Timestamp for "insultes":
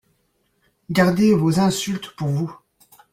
1.59-2.15